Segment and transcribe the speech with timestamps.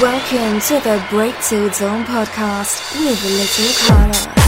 [0.00, 4.47] Welcome to the Break Till Dawn podcast with Little Carlos.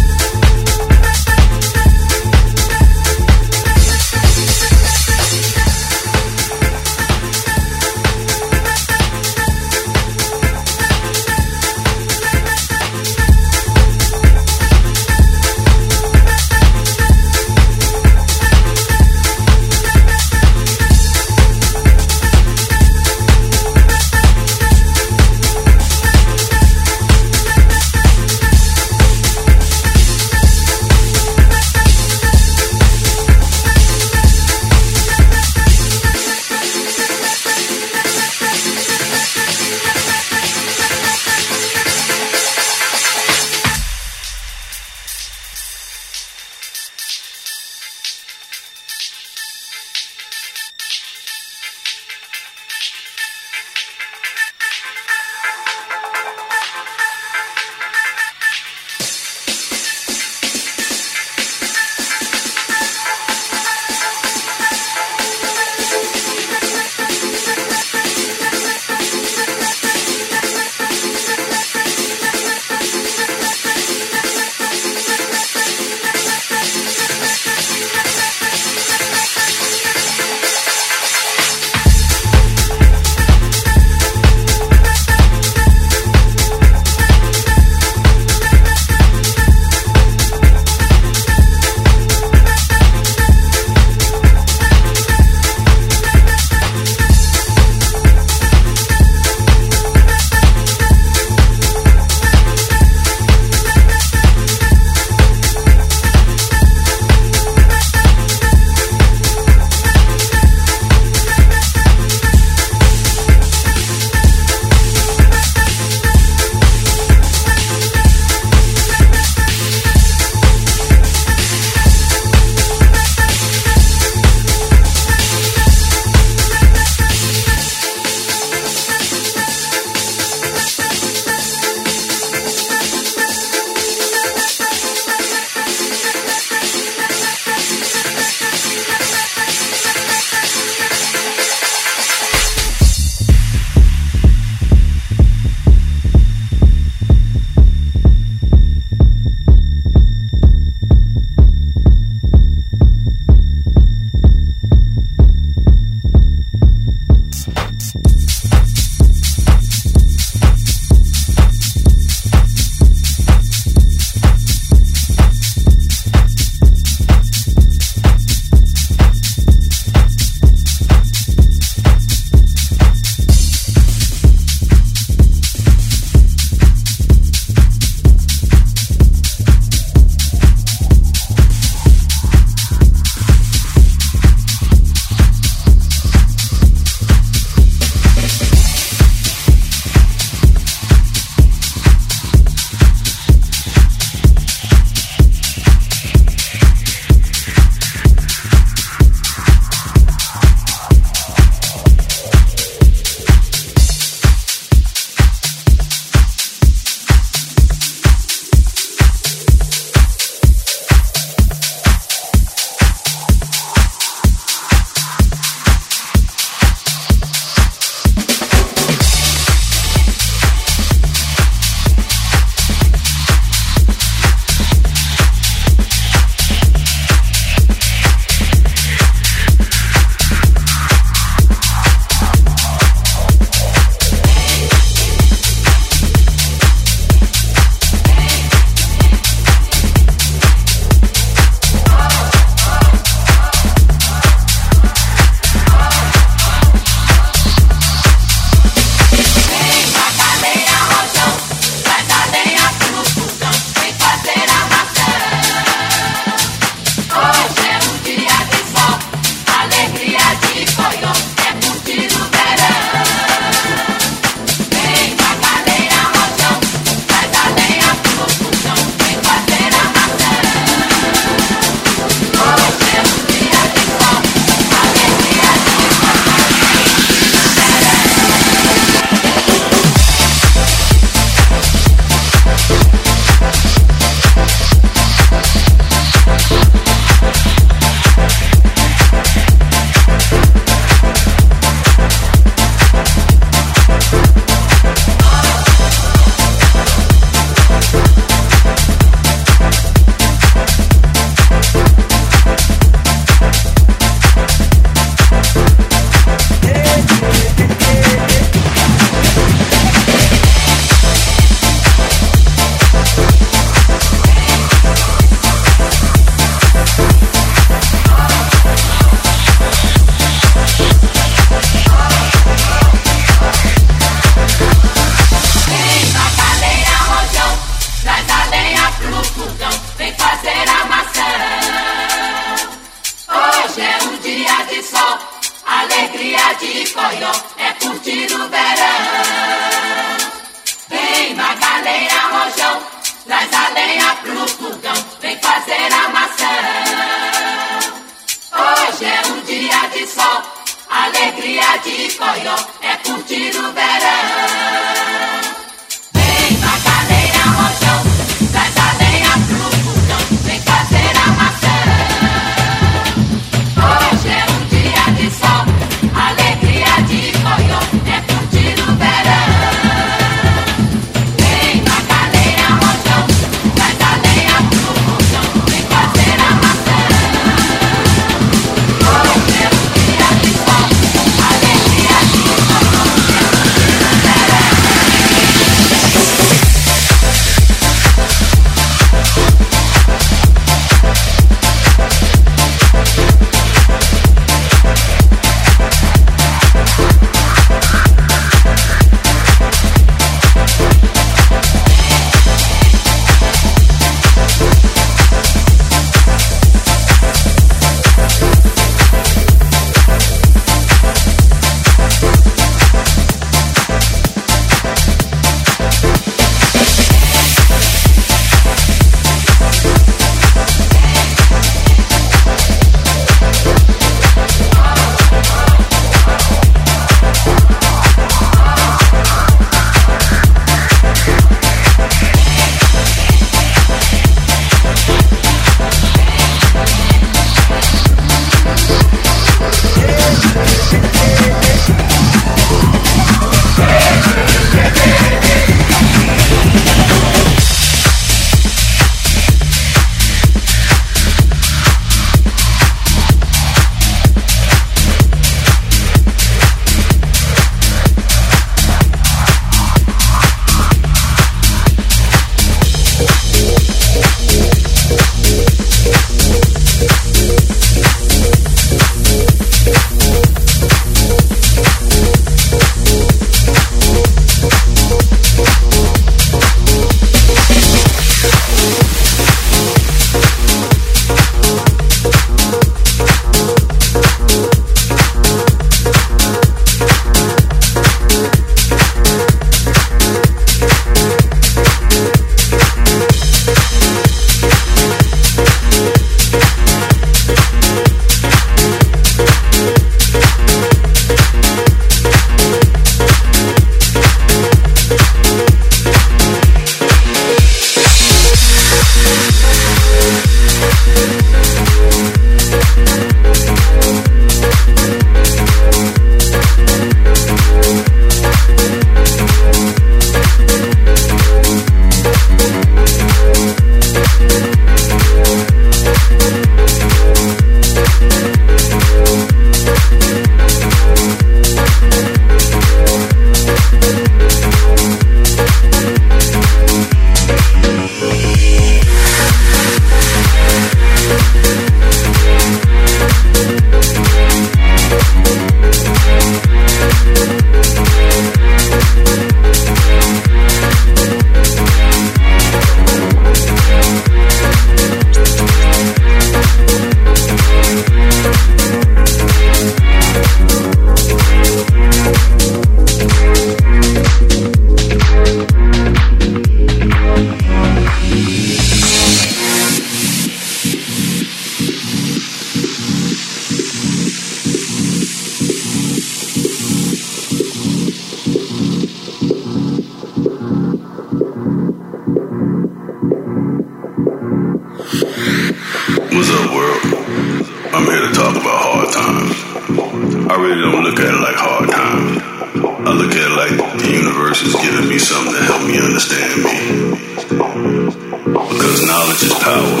[598.88, 600.00] Because knowledge is power,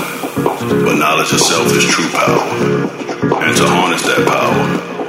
[0.80, 2.40] but knowledge itself is true power.
[3.44, 4.64] And to harness that power,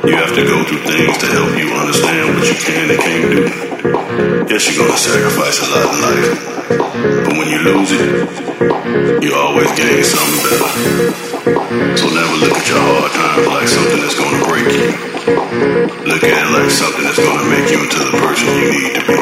[0.06, 3.32] you have to go through things to help you understand what you can and can't
[3.32, 4.52] do.
[4.52, 9.72] Yes, you're gonna sacrifice a lot in life, but when you lose it, you always
[9.80, 11.39] gain something better.
[11.70, 11.76] So
[12.10, 14.90] never look at your hard times like something that's gonna break you.
[16.10, 19.06] Look at it like something that's gonna make you into the person you need to
[19.06, 19.22] be.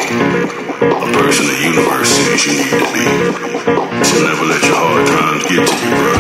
[0.80, 3.04] A person the universe sees you need to be.
[4.00, 6.16] So never let your hard times get to you, bro.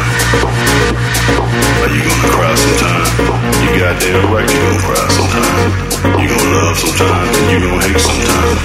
[1.79, 3.07] Are you gonna cry sometime?
[3.63, 5.96] You got goddamn right you gonna cry sometime.
[5.97, 8.61] You gonna love sometimes and you gonna hate sometimes.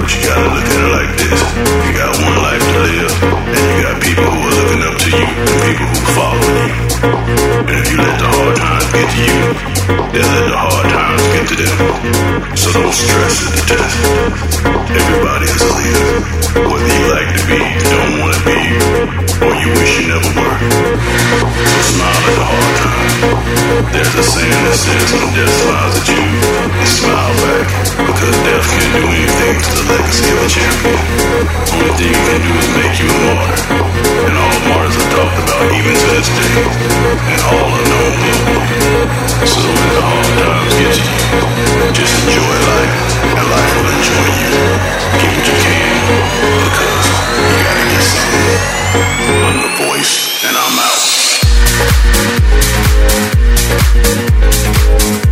[0.00, 1.40] But you gotta look at it like this.
[1.84, 3.12] You got one life to live,
[3.52, 6.72] and you got people who are looking up to you, and people who follow you.
[7.68, 9.38] And if you let the hard times get to you,
[10.08, 11.76] they'll let the hard times get to them.
[12.56, 13.96] So don't stress at the test.
[14.88, 16.10] Everybody is a leader.
[16.64, 17.60] Whether you like to be,
[17.92, 18.58] don't want to be,
[19.44, 20.58] or you wish you never were.
[21.92, 23.12] Smile at the hard times.
[23.92, 27.98] There's a saying that says when death smiles at you, you.
[28.06, 30.98] Because death can't do anything to the of a champion.
[31.74, 33.58] Only thing it can do is make you a martyr.
[34.26, 36.62] And all martyrs are talked about even to this day.
[37.32, 37.68] And all.
[39.48, 41.06] So the hard times get you.
[41.94, 44.52] Just enjoy life, and life will enjoy you.
[45.18, 45.94] What you can,
[46.64, 47.06] because
[47.38, 48.60] you gotta get something.
[49.46, 50.14] I'm the voice,
[50.44, 50.78] and I'm
[55.22, 55.27] out.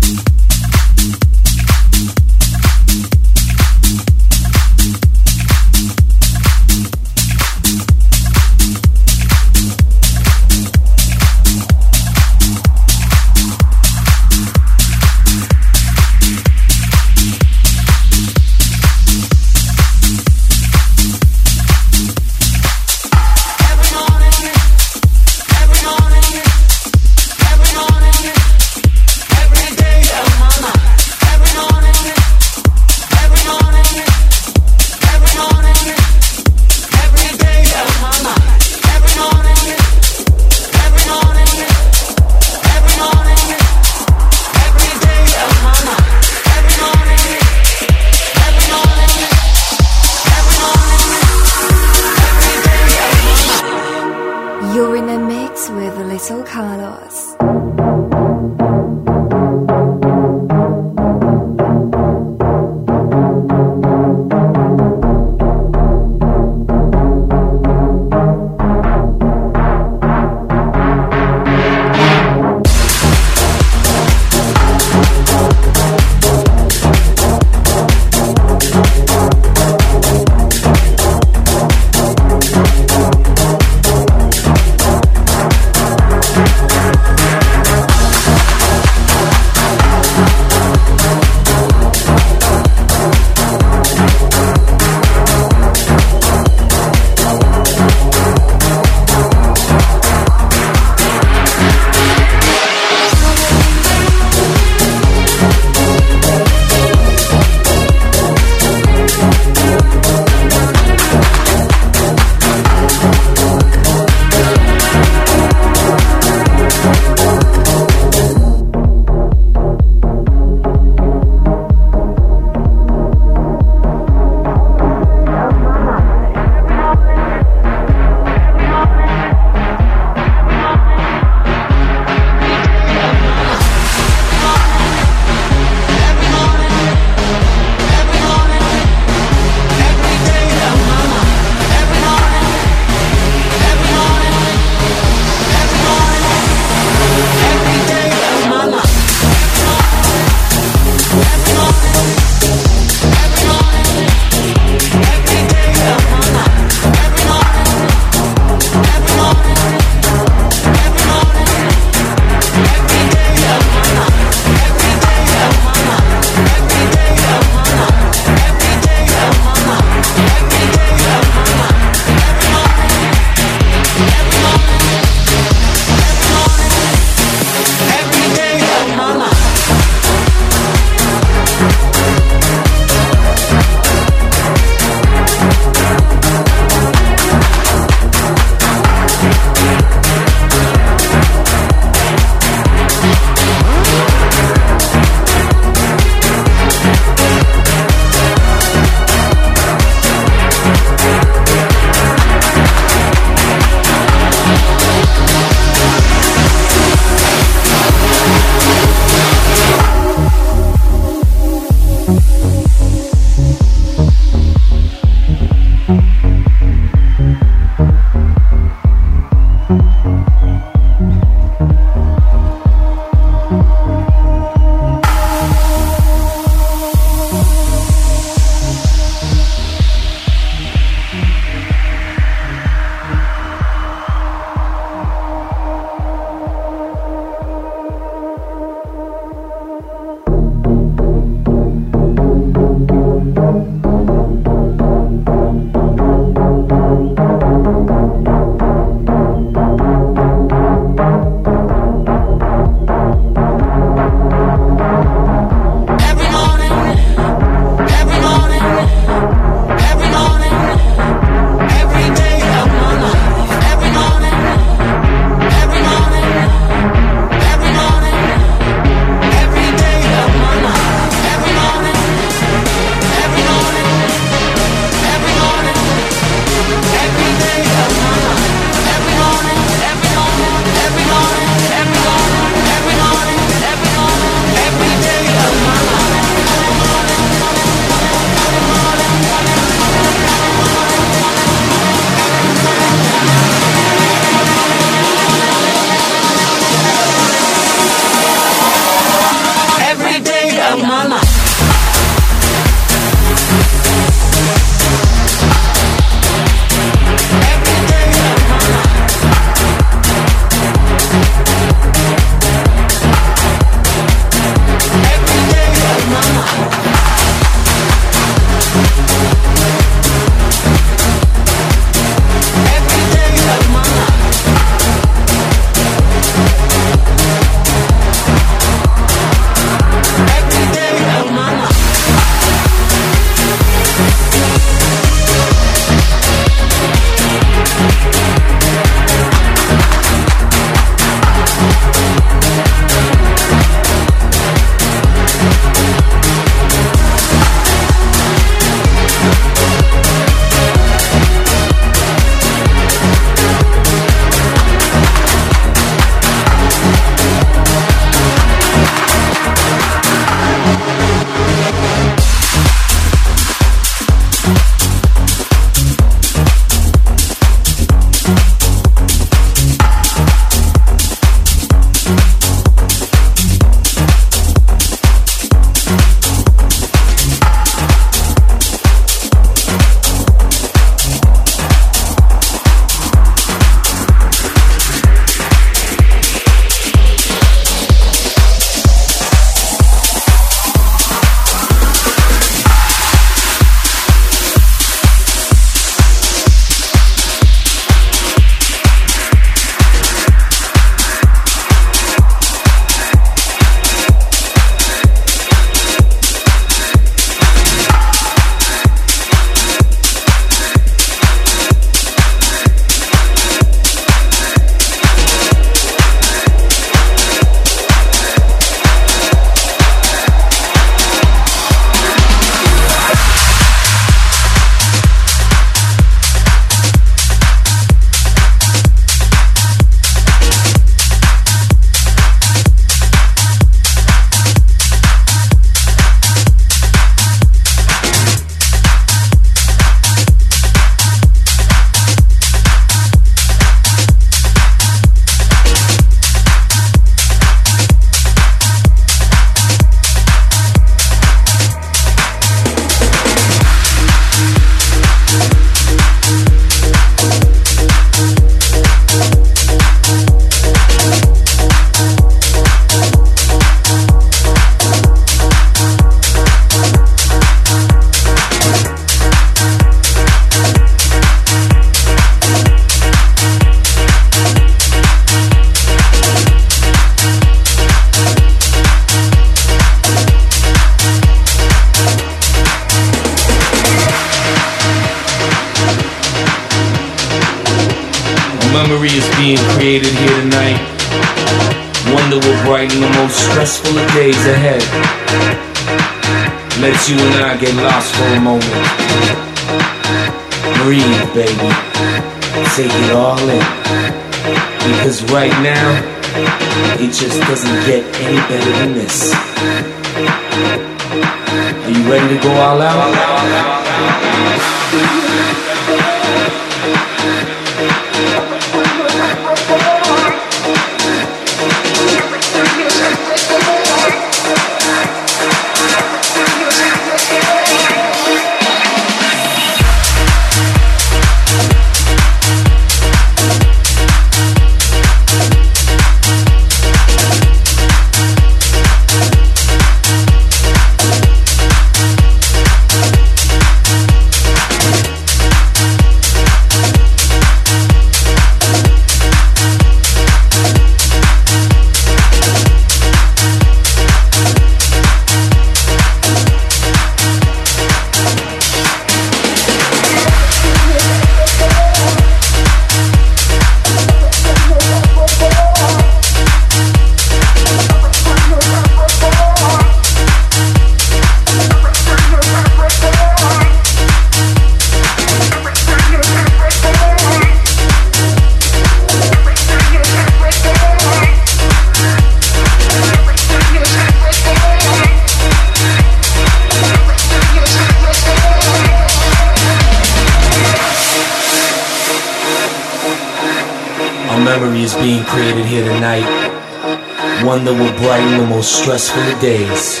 [597.72, 600.00] One that will brighten the most stressful of days.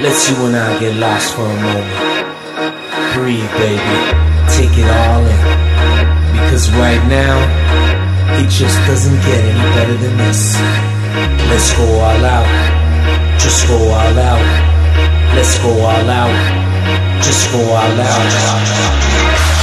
[0.00, 1.88] Let's you and I get lost for a moment.
[3.14, 3.98] Breathe, baby.
[4.50, 5.42] Take it all in.
[6.32, 7.36] Because right now,
[8.40, 10.56] it just doesn't get any better than this.
[11.48, 12.48] Let's go all out.
[13.38, 14.44] Just go all out.
[15.34, 17.22] Let's go all out.
[17.22, 19.53] Just go all out.